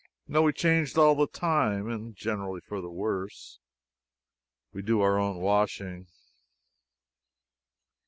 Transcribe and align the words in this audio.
No, 0.27 0.41
we 0.41 0.51
change 0.51 0.97
all 0.97 1.13
the 1.13 1.27
time, 1.27 1.87
and 1.87 2.15
generally 2.15 2.59
for 2.61 2.81
the 2.81 2.89
worse. 2.89 3.59
We 4.73 4.81
do 4.81 5.01
our 5.01 5.19
own 5.19 5.37
washing. 5.37 6.07